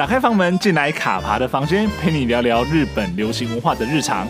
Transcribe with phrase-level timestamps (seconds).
[0.00, 4.26] 打开房门，进来卡爬的房间，陪你聊聊日本流行文化的日常。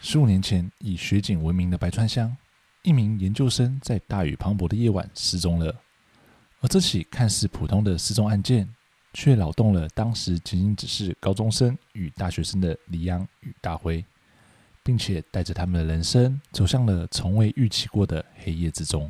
[0.00, 2.36] 十五年前，以雪景闻名的白川乡，
[2.82, 5.72] 一名研究生在大雨磅礴的夜晚失踪了。
[6.60, 8.68] 而这起看似普通的失踪案件，
[9.12, 14.04] 却扰动了当时仅仅只是高中生与大学生的李央与大辉，
[14.82, 19.08] 并且带着他们的人生走向了从未预期过的黑夜之中。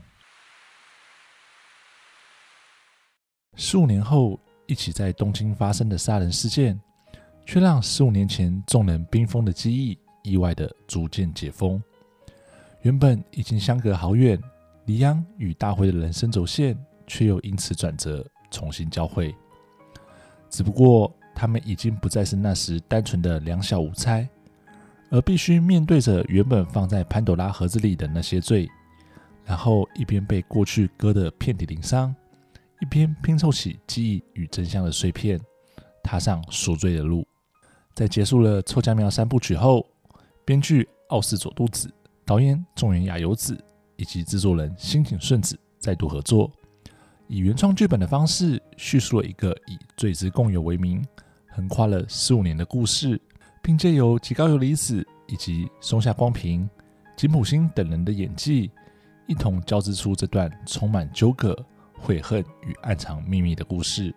[3.59, 6.78] 十五年后，一起在东京发生的杀人事件，
[7.46, 11.82] 却让十五年前众人冰封的记忆意外地逐渐解封。
[12.82, 14.38] 原本已经相隔好远，
[14.84, 19.34] 梨央与大辉的人生走线，却又因此转折，重新交汇。
[20.51, 24.29] 只不过，他们已经不再是那时单纯的两小无猜，
[25.10, 28.68] 而必须面对着原本放在潘朵拉盒子里的那些罪，
[29.46, 32.15] 然后一边被过去割得遍体鳞伤。
[32.80, 35.41] 一边拼凑起记忆与真相的碎片，
[36.02, 37.27] 踏上赎罪的路。
[37.95, 39.87] 在结束了臭家苗三部曲后，
[40.45, 41.91] 编剧奥寺佐渡子、
[42.24, 43.59] 导演重原雅由子
[43.97, 46.51] 以及制作人新井顺子再度合作，
[47.27, 51.02] 以原创剧本的方式叙述了一个以“罪之共有”为名，
[51.49, 53.19] 横跨了十五年的故事，
[53.63, 56.69] 并借由吉高由里子以及松下光平、
[57.16, 58.71] 金普星等人的演技，
[59.27, 61.57] 一同交织出这段充满纠葛。
[61.98, 64.14] 悔恨与暗藏秘密的故事。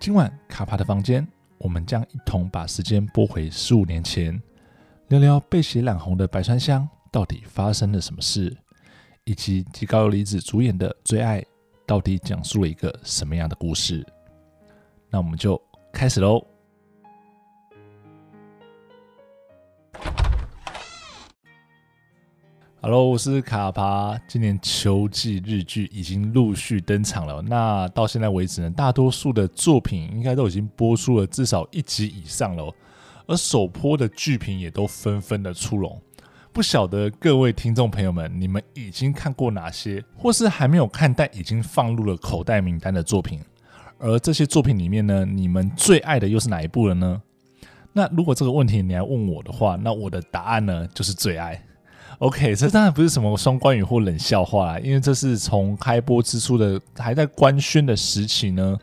[0.00, 1.26] 今晚卡帕的房间，
[1.58, 4.40] 我们将一同把时间拨回十五年前，
[5.08, 8.56] 聊聊被血染红的白川乡到底发生了什么事，
[9.24, 11.40] 以及吉高由里子主演的《最爱》
[11.86, 14.04] 到底讲述了一个什么样的故事。
[15.08, 15.60] 那我们就
[15.92, 16.51] 开始喽。
[22.84, 24.20] Hello，我是卡帕。
[24.26, 27.40] 今年秋季日剧已经陆续登场了。
[27.40, 32.74] 那到现在为止呢，大多数的作品应该都已经播出了至少一集以上了。
[33.28, 35.96] 而首播的剧评也都纷纷的出笼。
[36.52, 43.38] 不晓得各位听众朋友们，你们已经看过哪些，或是还没有看但已经放入了口袋名单的作品？
[44.00, 47.22] 而这些作品里面呢，你们最爱的又是哪一部了呢？
[47.92, 51.62] 那如果这个问题你来问我的话，那我的答案呢，就是最爱。
[52.18, 58.78] OK，这当然不是什么双关语或冷笑话啦，因为这是从开播之初的还在官宣的时期呢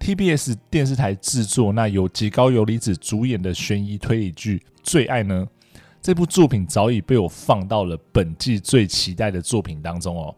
[0.00, 5.46] ，TBS 电视台制作，那由极高由里子主演的悬疑推理剧《最爱》呢，
[6.02, 10.34] 这部作品早已被我放到了本季最期待的作品当中哦。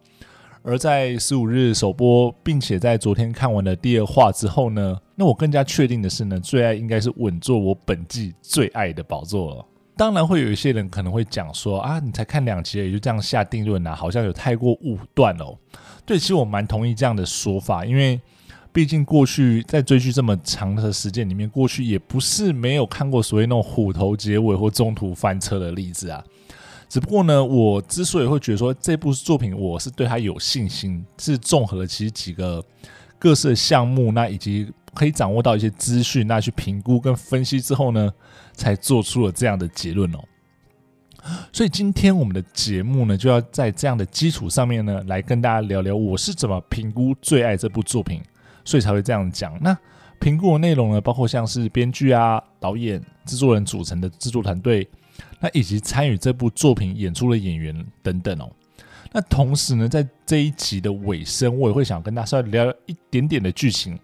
[0.63, 9.65] 而在十五日首播，并且在昨天看完了第二话之后呢，那我更加确定的是呢，《最爱》应该是稳坐我本季最爱的宝座了。
[9.97, 15.57] 当然会有一些人可能会讲说啊，你才看两集也就这样下定论啊，好像有太过武断哦。
[16.05, 18.21] 对，其实我蛮同意这样的说法，因为
[18.73, 26.23] 毕竟过去在追剧这么长的时间里面，过去也不是没有看过所谓那种虎头结尾或中途翻车的例子啊。
[26.89, 32.63] 只不过呢，我之所以会觉得说这部作品我是对它有信心，是综合了其实几个
[33.19, 38.11] 各式项目，那以及可以掌握到一些资讯，那去评估跟分析之后呢，
[38.55, 40.19] 才做出了这样的结论哦，
[41.53, 48.23] 所以今天我们的节目呢，就要在这样的基础上面呢，来跟大家聊聊我是怎么评估《最爱》这部作品，
[48.65, 49.57] 所以才会这样讲。
[49.61, 49.77] 那
[50.19, 54.89] 评估的内容呢，包括像是编剧啊、导演、制作人组成的制作团队，
[55.39, 58.51] 那以及参与这部作品演出的演员等等哦。
[59.13, 63.99] 那同时呢，在这一集的尾声，我也会想跟大家稍微聊一点点的剧情，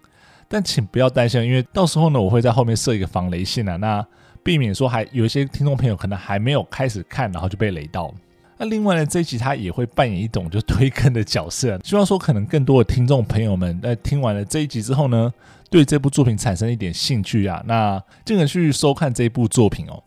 [0.53, 4.05] 但请不要担心，因为到时候呢，我会在后面设一个防雷线啊，那。
[4.45, 8.13] 避免说还有一些听众朋友可能还没有开始看，然后就被雷到。
[8.57, 15.33] 那另外呢，这一集他也会扮演一种就推坑的角色，希望说可能更多的听众朋友们在听完了这一集之后呢，
[15.69, 20.03] 对这部作品产生一点兴趣啊，那进而去收看这一部作品哦。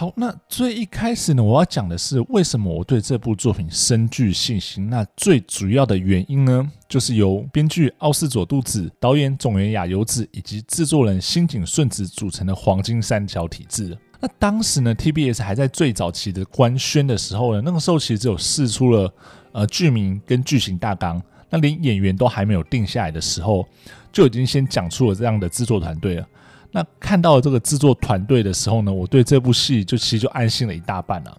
[0.00, 4.88] 好，那最一开始呢，我要讲的是为什么我对这部作品深具信心。
[4.88, 13.94] 那最主要的原因呢，就是由编剧奥斯佐渡子、导演总原雅由子以及制作人新井顺子组成的黄金三角体制。
[14.20, 19.12] 那当时呢，TBS 还在最早期的官宣的时候呢，那个时候其实只有试出了
[19.52, 23.68] 呃剧名跟剧情大纲，那连演员都还没有定下来的时候，
[24.10, 26.26] 就已经先讲出了这样的制作团队了。
[26.72, 31.38] 那看到这个制作团队的时候呢，我对这部戏就其实就安心了一大半了。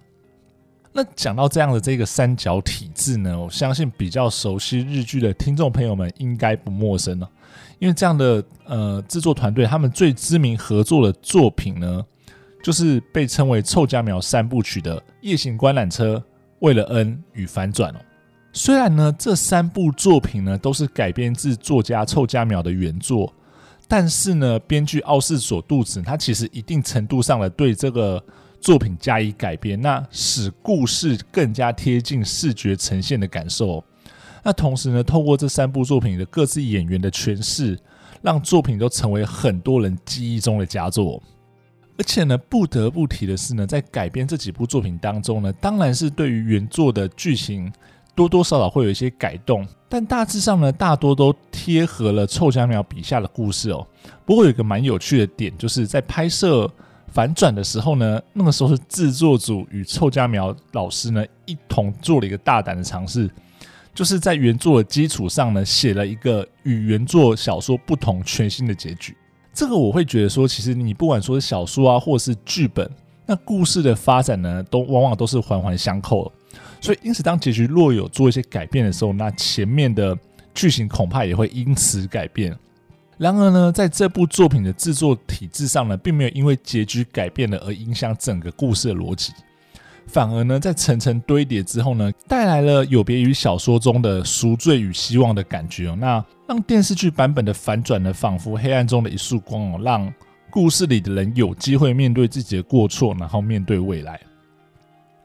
[0.93, 7.29] 那讲到这样的这个三角体制呢，我相信比较熟悉日剧的听众朋友们应该不陌生了，
[7.79, 12.05] 因为这样的呃制作团队，他们最知名合作的作品呢，
[12.61, 16.15] 就是被称为臭家苗三部曲的《夜行观览车》、
[16.59, 17.99] 《为了恩》与《反转》哦。
[18.51, 23.33] 虽然呢，这三部作品呢都是改编自作家臭家苗的原作，
[23.91, 28.23] 但是呢，编剧奥市佐杜子他其实一定程度上的对这个
[28.61, 33.83] 作品加以改编，那使故事更加贴近视觉呈现的感受。
[34.43, 37.77] 那同时呢，透过这三部作品的各自演员的诠释，
[38.21, 41.21] 让作品都成为很多人记忆中的佳作。
[41.97, 47.69] 而且呢，不得不提的是呢，在改编这几部作品当中呢，当然是对于原作的剧情
[48.15, 53.85] 多多少少会有一些改动，但大致上呢，大多都贴合了臭家苗笔下的故事哦。
[54.25, 56.69] 不过有一个蛮有趣的点，就是在拍摄
[57.07, 63.29] 反转的时候呢，那个时候是制作组与臭家苗老师呢一同做了一个大胆的尝试。
[63.93, 69.15] 就是在原作的基础上呢，写了一个与原作小说不同、全新的结局。
[69.53, 72.89] 这个我会觉得说，其实你不管说是小说啊，或是剧本，
[73.25, 76.31] 那故事的发展呢，都往往都是环环相扣。
[76.79, 80.17] 所以，因此当结局若有做一些改变的时候，那前面的
[80.53, 82.57] 剧情恐怕也会因此改变。
[83.17, 89.31] 然而呢，在这部作品的制作体制上呢，并没有因为结局改变了而影响整个故事的逻辑。
[90.07, 95.95] 反而呢，在层层堆叠之后呢，带来了有别于小说中的赎罪与希望的感觉哦。
[95.99, 100.11] 那让电视剧版本的反转呢，仿佛黑暗中的一束光哦，让
[100.49, 104.19] 故事里的人有机会面对自己的过错，然后面对未来。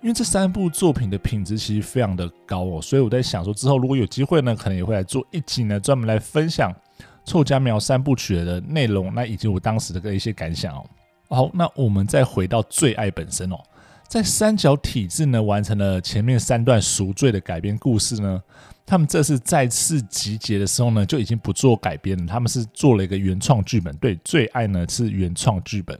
[0.02, 6.72] 因为这三部作品的品质其实非常的高哦，所以我在想说，之后如果有机会呢，可能也会来做一集呢，专门来分享
[7.24, 10.84] 《臭家苗三部曲》的内容，那以及我当时的一些感想哦。
[11.28, 13.56] 好，那我们再回到最爱本身哦。
[14.06, 18.40] 在三角体制呢，完成了前面三段赎罪的改编故事呢，
[18.84, 23.96] 他们这次再次集结的时候呢，就已经不做改编了，他们是做了一个原创剧本。
[23.96, 25.98] 对，最爱呢是原创剧本。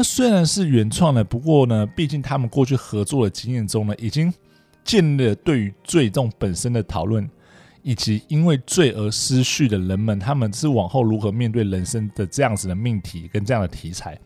[0.00, 4.32] 那虽然是原创的，不过呢，毕竟他们过去合作的经验中呢，已经
[4.82, 7.28] 建立了对于罪这种本身的讨论，
[7.82, 14.18] 以及因为罪而失序的人们，他们是往后如何面对人生的这样子的命题跟这样的题材。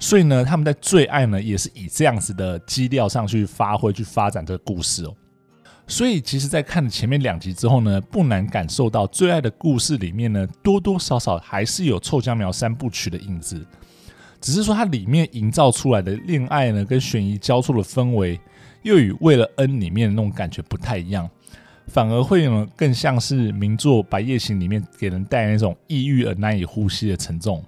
[0.00, 5.14] 所以呢，他们在最爱呢，也是以这样子的基调上去发挥、去发展这个故事哦。
[5.86, 13.64] 所以，其实，在看了前面两集之后呢，不难感受到最爱的故事里面呢，多多少少还是有臭家苗三部曲的影子。
[14.40, 18.38] 只是说，它里面营造出来的恋爱呢，跟悬疑交错的氛围，
[18.82, 21.28] 又与为了恩里面的那种感觉不太一样，
[21.88, 27.64] 反而会呢，更像是名作《白夜行》里面给人带来那种抑郁而难以呼吸的沉重。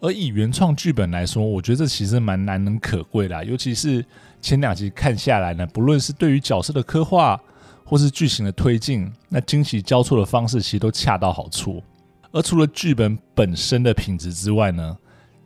[0.00, 4.04] 而以原创剧本来说，我觉得这其实蛮难能可贵的，尤其是
[4.40, 7.40] 前两集看下来呢，不论是对于角色的刻画，
[7.84, 11.82] 或是剧情的推进，那惊喜交错的方式其实都恰到好处。
[12.30, 14.96] 而除了剧本本身的品质之外呢，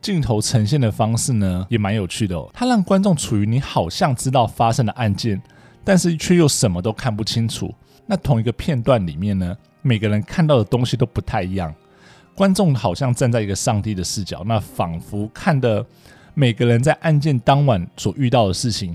[0.03, 5.41] 镜头呈现的方式呢也蛮有趣的哦，它让观众处于你好像知道发生的案件，
[5.81, 7.73] 但是却又什么都看不清楚。
[8.05, 11.73] 那同一个片段里面呢，每个人看到的东西都不太一样。
[12.35, 15.85] 观众好像站在一个上帝的视角，那仿佛看的
[16.33, 18.93] 每个人在案件当晚所遇到的事情，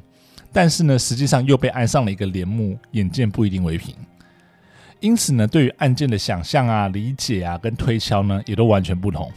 [0.52, 3.94] 但是呢，实际上又被安上了一个帘幕，眼见不一定为凭。
[5.00, 9.30] 因此呢，对于案件的想象啊、理解啊跟推敲呢，也都完全不同。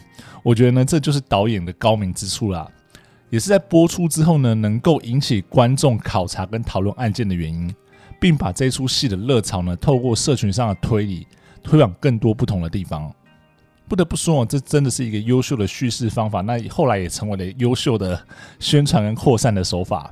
[0.43, 2.67] 我觉得呢，这就是导演的高明之处啦，
[3.29, 7.73] 也是在播出之后呢，能够引起观众考察跟讨论案件的原因，
[8.19, 11.27] 并把这出戏的热潮呢，透过社群上的推理，
[11.61, 13.13] 推往更多不同的地方。
[13.87, 16.41] 不得不说，这真的是一个优秀的叙事方法。
[16.41, 18.19] 那后来也成为了优秀的
[18.57, 20.11] 宣传跟扩散的手法。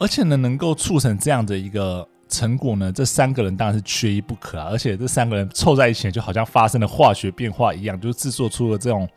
[0.00, 4.68] 而且呢，能够促成这样的一个成果呢，这三个人当然是缺一不可啊。
[4.70, 9.08] 而且这三个人凑在一起，就好像发生了化学变化一样，就是制作出了这种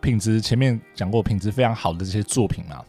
[0.00, 0.40] 品质。
[0.40, 2.84] 前面讲过，品质非常好的这些作品啊。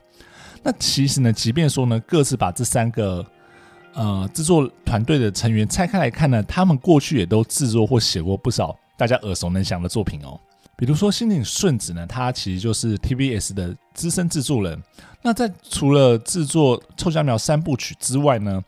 [0.62, 3.26] 那其实呢，即便说呢，各自把这三个
[3.94, 8.78] 呃制作团队的成员拆开来看呢，他们过去也都制作或写过不少。
[8.98, 10.38] 大家耳熟能详的作品哦，
[10.76, 14.78] 比如说新井顺子呢，他其实就是 TBS 的资深制作人。
[15.22, 18.62] 那在除了制作《臭小苗三部曲》之外呢，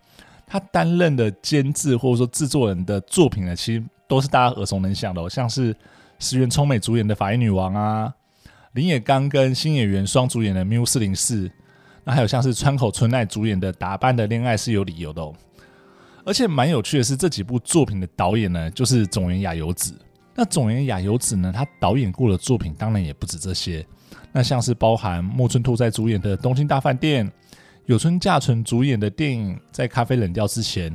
[0.51, 5.73] 他担任的监制或者说制作人的作品呢，其实都是大家耳熟能详的哦，像是
[6.19, 8.13] 石原聪美主演的《法医女王》啊，
[8.73, 11.47] 林野刚跟新演员双主演的《密屋四零四》，
[12.03, 15.33] 那还有像是川口春奈主演的《打扮的恋爱是有理由的》哦。
[16.25, 19.97] 而且蛮有趣的是，这几部作品的导演呢，就是塚原亚由子。
[20.35, 21.49] 那塚原亚由子呢？
[21.55, 23.85] 他导演过的作品当然也不止这些。
[24.33, 27.25] 那像是包含木村拓哉主演的《东京大饭店》，
[27.91, 30.89] 有村架纯主演的电影《在咖啡冷掉之前》，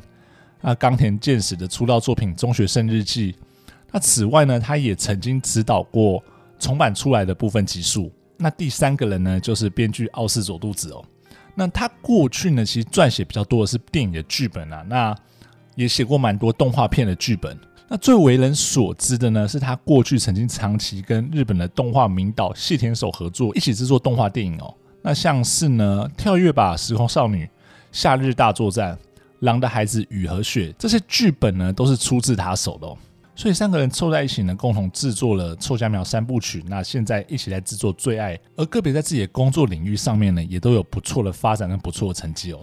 [0.62, 3.33] 那冈田健史的出道作品《中学生日记》。
[3.93, 6.25] 那此外呢，他也曾经指导过
[6.59, 11.05] 重版出来的部分集数，那第三个人呢，就是编剧奥斯佐杜子哦。
[11.55, 15.15] 那他过去呢，其实撰写比较多的是电影的剧本啊，那
[15.75, 17.59] 也写过蛮多动画片的剧本。
[17.88, 24.75] 那最为人所知的呢，是他过去曾经长期跟日本的动画名导细田守合作，一起制作动画电影哦。
[25.06, 27.48] 那像是呢，跳跃吧时空少女、
[27.92, 28.98] 夏日大作战、
[29.38, 32.98] 狼的孩子、雨和雪这些剧本呢，都是出自他手的哦。
[33.36, 36.60] 所以三个人凑在一起呢，共同制作了《臭家苗三部曲》。
[36.66, 42.58] 那现在一起来制作《最爱》，而个别在自己的工作领域上面呢，也都有不错的发展跟不错的成绩哦。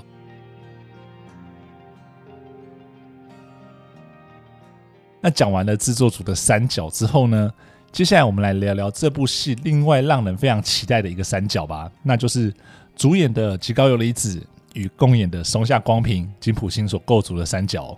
[5.22, 7.50] 那讲完了制作组的三角之后呢，
[7.94, 12.52] 接下来我们来聊聊这部戏另外让人非常期待的一个三角吧，那就是
[12.96, 14.42] 主演的吉高由里子
[14.74, 17.96] 与共演的松下光平、金普星所构筑的三角。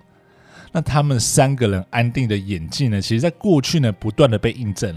[0.73, 4.93] 那他们三个人安定的演技呢，其实在过去呢不断的被印证，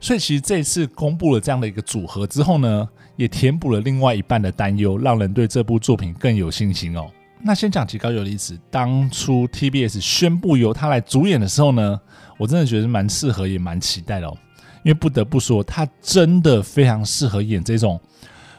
[0.00, 7.06] 所以其实这次公布了这样的一个组合之后呢，也填补了另外一半的担忧，让人对这部作品更有信心哦。
[7.44, 12.00] 那先讲吉高由里子，当初 TBS 宣布由他来主演的时候呢，
[12.38, 14.36] 我真的觉得蛮适合，也蛮期待的哦。
[14.84, 18.00] 因为不得不说，她真的非常适合演这种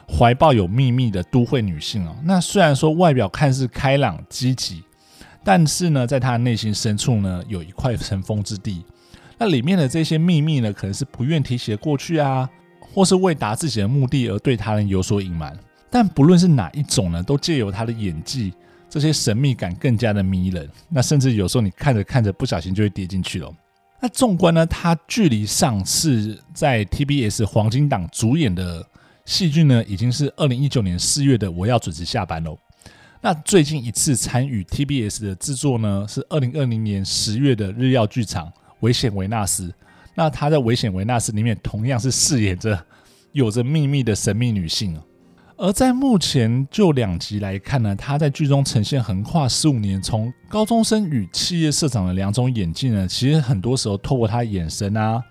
[0.08, 2.14] 怀抱有秘密的都会女性哦。
[2.24, 4.82] 那虽然说外表看似开朗积极。
[5.46, 8.82] 但是呢，在她的内心深处呢，有一块尘封之地。
[9.36, 12.48] 那里面的这些秘密呢，可能是不愿提起的过去啊，
[12.80, 15.54] 或是为达自己的目的而对他人有所隐瞒。
[15.90, 18.54] 但不论是哪一种呢，都借由她的演技，
[18.94, 20.70] 这些神秘感更加的迷人。
[20.88, 23.52] 那甚至有时候你看着看着，不小心就会跌进去了。
[24.00, 28.86] 那纵观呢，他距离上次在 TBS 黄金档主演的
[29.24, 32.52] 戏剧呢，已经是二零一九年四月的《我要准时下班喽》。
[33.20, 38.46] 那最近一次参与 TBS 的制作呢，是二零二零年十月的日曜剧场
[38.78, 39.66] 《危险维纳斯》。
[40.14, 42.80] 那他在《危险维纳斯》里面同样是饰演着
[43.32, 44.96] 有着秘密的神秘女性。
[45.56, 55.22] 而在目前就两集来看呢，他在剧中呈现横跨十五年，从高中生与企业社长的两种演技呢，其实很多时候透过他眼神啊、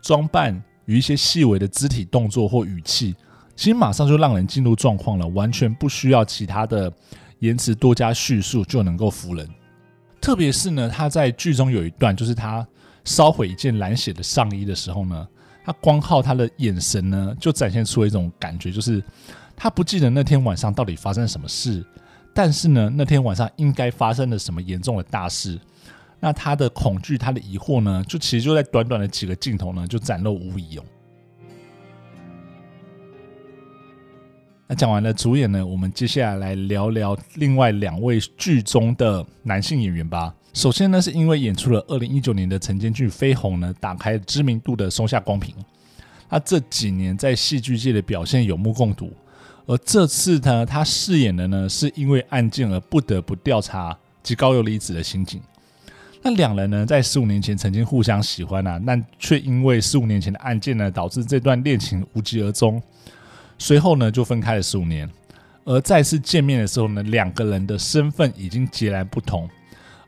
[0.00, 3.14] 装扮与一些细微的肢体动作或语气，
[3.56, 6.92] 其实马上就让人进入状况了，完全不需要其他的。
[7.42, 9.44] 言辞多加叙述就能够服人，
[10.20, 12.64] 特别是呢，他在剧中有一段，就是他
[13.04, 15.26] 烧毁一件蓝血的上衣的时候呢，
[15.64, 19.02] 他光靠他的眼神呢，就展现出一种感觉，就是
[19.62, 21.86] 他不记得那天晚上到底发生了什么事，
[22.34, 25.56] 但是呢，那天晚上应该发生了什么严重的大事，
[26.18, 30.84] 那他的恐惧、他的疑惑呢，就其实就在短短的几个镜头呢，就展露无遗哦。
[34.66, 40.34] 那讲完了主演呢，我们接下来来聊聊另外两位剧中的男性演员吧。
[40.52, 45.54] 首先呢，是因为演出了二零一九年的晨间剧《绯红》呢，打开知名度的松下光平。
[46.28, 49.12] 他这几年在戏剧界的表现有目共睹，
[49.66, 55.40] 而这次呢，他饰演的呢，是因为案件而不得不调查吉高游离子的刑警。
[56.22, 62.80] 那两人呢，在十五年前曾经互相喜欢啊，但却因为十五年前的案件呢，导致这段恋情无疾而终。
[63.58, 65.08] 随后呢，就分开了十五年，
[65.64, 69.48] 而再次见面的时候呢，两个人的身份已经截然不同，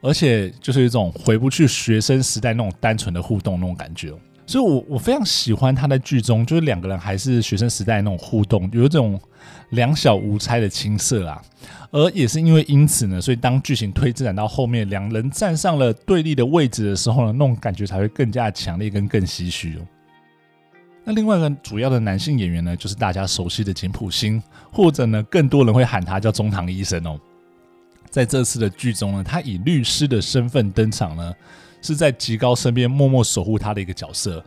[0.00, 4.12] 而且就是一种回不去学生时代那种单纯的互动那种感觉。
[4.46, 9.18] 所以我，我非常喜欢他在剧中，就是两个人还是学生时代那种互动，有一种
[9.70, 11.42] 两小无猜的青涩啊。
[11.90, 19.86] 而也是因为因此呢，所以当剧情推展到后面，两人站上了对立的位置的时候呢，那种感觉才会更加强烈跟更唏嘘哦。
[21.04, 27.18] 那另外一个主要的男性演员呢，就是大家熟悉的简普星，或者呢，更多人会喊他叫中堂医生哦。
[28.10, 31.34] 在这次的剧中呢，他以律师的身份登场呢，
[31.85, 34.43] 是在吉高身边默默守护他的一个角色。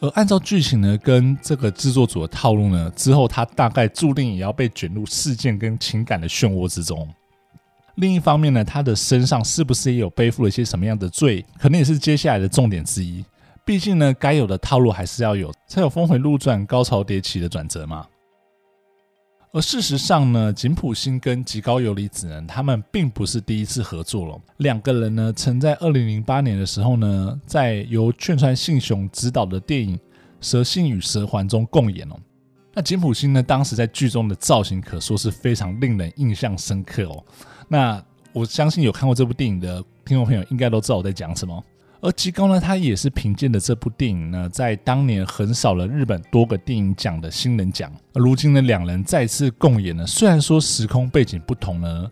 [0.00, 7.08] 而按照剧情呢，跟这个制作组的套路呢，之后他大概注定也要被卷入事件跟情感的漩涡之中。
[7.96, 13.24] 另一方面呢，他的身上是不是也有背负了一些什么样的罪，可能也是接下来的重点之一。
[13.64, 18.06] 毕竟呢，该有的套路还是要有，才有峰回路转、高潮迭起的转折嘛。
[19.58, 24.40] 而事实上呢，井浦新跟吉高由里子呢，他们并不是第一次合作了。
[24.58, 29.96] 两个人呢，曾在二零零八年的时候呢，在由劝川信雄执导的电影
[30.40, 32.14] 《蛇信与蛇环》中共演哦。
[32.72, 37.24] 那井浦新呢，当时在剧中的造型可说是非常令人印象深刻哦。
[37.66, 38.00] 那
[38.32, 41.64] 我相信有看过这部电影的听众朋友，应该都知道我在讲什么。
[42.00, 47.92] 而吉高呢，他也是凭借的这部电影呢，在当年横扫了日本多个电影奖的新人奖。
[48.12, 52.10] 而如今呢，两人再次共演呢，虽然说时空背景不同呢，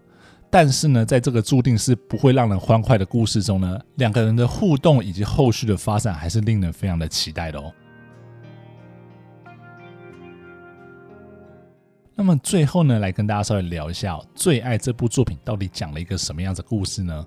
[0.50, 7.73] 但是呢，在这个注定是不会让人欢快的故事中呢，两个人的互动以及后续的发展，还是令人非常的期待的哦。
[12.19, 17.23] 那么最后呢，来跟大家稍微聊一下《最爱》这部作品到底讲了一个什么样的故事呢？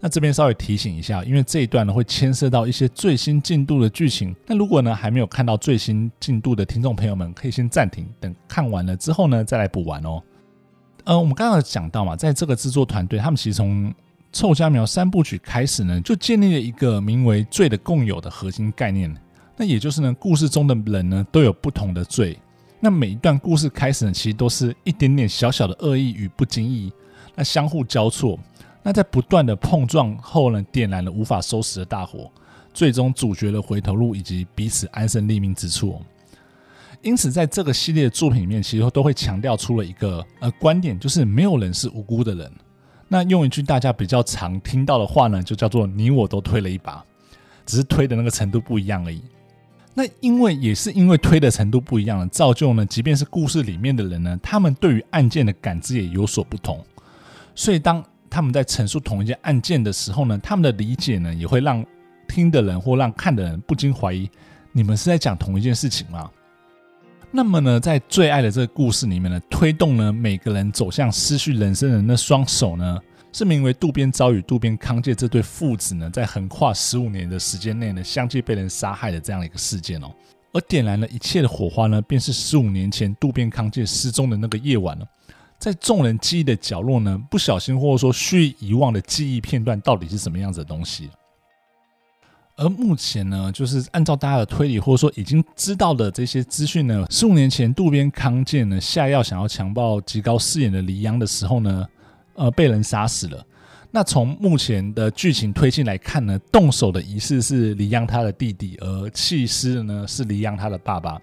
[0.00, 4.34] 那这边稍微提醒一下，因为这一段呢会牵涉到一些最新进度的剧情。
[4.46, 10.22] 那如果呢还没有看到最新进度的听众朋友们，可以先暂停，等看完了之后呢再来补完哦。
[11.04, 13.90] 呃，我们刚刚讲到嘛，在这个制作团队，他们其实从
[14.32, 19.14] 《臭佳苗三部曲》开始呢，就建立了一个名为“罪的共有”的核心概念。
[19.54, 22.38] 那也就是呢，故事中的人呢都有不同的罪。
[22.80, 26.90] 那每一段故事开始呢，其实都是一点点小小的恶意与不经意，
[27.34, 28.38] 那相互交错。
[28.82, 32.30] 那在不断的碰撞后呢，点燃了无法收拾的大火，
[32.72, 36.00] 最终主角的回头路以及彼此安身立命之处。
[37.02, 42.50] 因此，在这个系列的作品里面，其实都会强调出了一个呃观点，就是没有人是无辜的人。
[43.08, 47.04] 那用一句大家比较常听到的话呢，就叫做“你我都推了一把”，
[47.66, 49.22] 只是推的那个程度不一样而已。
[49.92, 56.82] 那因为也是因为推的程度不一样了，造就呢，即便是故事里面的人呢，他们对于案件的感知也有所不同。
[57.54, 61.84] 所以当他们在陈述同一件案件的时候呢，他们的理解呢，也会让
[62.28, 64.30] 听的人或让看的人不禁怀疑：
[64.72, 66.30] 你们是在讲同一件事情吗？
[67.32, 72.98] 那么呢，在最爱的这个故事里面呢，推动呢每个人走向失去人生的那双手呢，
[73.32, 80.12] 是名为渡边昭与渡边康介这对父子呢，在横跨十五年的时间内呢，相继被人杀害的这样一个事件哦。
[80.52, 85.06] 而点燃了一切的火花呢，便是十五年前渡边康介失踪的那个夜晚了。
[85.60, 91.08] 在众人记忆的角落呢，不小心或者说蓄意遗忘的记忆片段，到底是什么样子的东西？
[92.56, 101.86] 而目前呢，就是按照大家的推理，或者说已经知道的这些资讯呢，十五年前渡边康介呢下药想要强暴吉高饰演的黎央的时候呢。
[102.40, 103.46] 呃，被人杀死了。
[103.90, 111.20] 那从目前的剧情推进来看呢，动手的疑似是李央他的弟弟，而弃尸的呢是李央他的爸爸。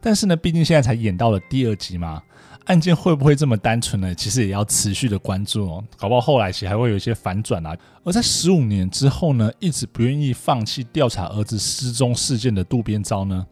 [0.00, 2.22] 但是呢，毕竟现在才演到了第二集嘛，
[2.64, 4.14] 案件会不会这么单纯呢？
[4.14, 7.76] 其实也要持续的关注哦，搞不好后来其实还会有一些反转啊。
[8.02, 13.46] 而在十五年之后呢，一直不愿意放弃调查儿子失踪事件的渡边昭呢，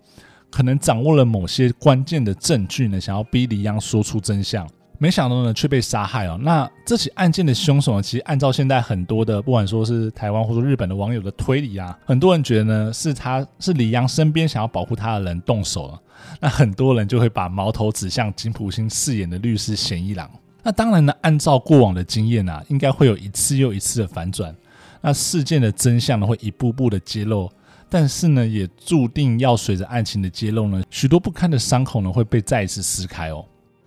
[0.49, 4.67] 可能掌握了某些关键的证据呢，想要逼李央说出真相。
[5.05, 6.39] 没想到呢，却被杀害哦。
[6.41, 16.01] 那这起案件的凶手呢，其实按照现在很多的，不管说是台湾或者日本的网友的推理啊，很多人觉得呢，是他是李央身边想要保护他的人动手了。
[16.41, 20.31] 那很多人就会把矛头指向金普星饰演的律师贤一郎。
[20.63, 24.57] 那当然呢，按照过往的经验啊，应该会有一次又一次的反转。
[25.03, 27.53] 那事件的真相呢，会一步步的揭露，
[27.91, 33.45] 但是呢，也注定要随着案情的揭露呢，许多不堪的伤口呢，会被再一次撕开哦。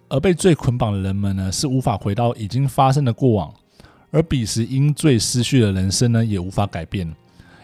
[0.09, 3.53] 而被罪捆绑的人们呢，是无法回到已经发生的过往，
[4.11, 7.13] 而彼时因罪失去的人生呢，也无法改变。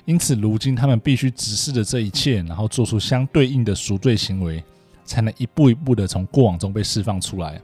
[0.06, 4.62] 因此，如今他们必须直视着这一切，然后做出相对应的赎罪行为，
[5.06, 7.62] 才能一步一步的从过往中被释放出来。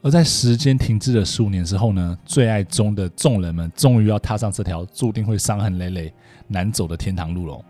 [0.00, 6.12] 而在时间停滞了十五年之后呢，最爱中的众人们终于要踏上这条注定会伤痕累累、
[6.46, 7.60] 难走的天堂路了。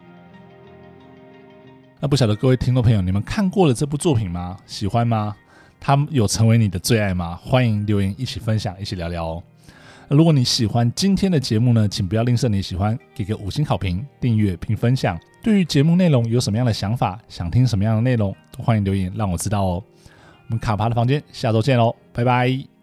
[2.00, 4.58] 那不晓得各位听众朋友，你们看过了这部作品吗？
[4.66, 5.34] 喜欢吗？
[5.86, 7.38] 他有成为你的最爱吗？
[7.42, 9.42] 欢迎留言一起分享，一起聊聊哦。
[10.08, 15.20] 如果你喜欢今天的节目呢，请不要吝啬你喜欢，给个五星好评、订阅并分享。
[15.42, 19.84] 对于节目内容有什么样的想法，想听什么样的内容，都欢迎留言让我知道哦。
[20.46, 22.73] 我们卡爬的房间下周见喽，拜拜。